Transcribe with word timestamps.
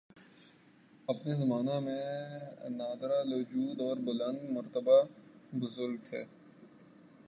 ۔اپنے 1.07 1.35
زمانہ 1.35 1.79
میں 1.79 2.05
نادرالوجود 2.69 3.81
اور 3.81 3.97
بلند 3.97 4.49
مرتبہ 4.49 5.01
بزرگ 5.51 5.95
تھے 6.03 6.23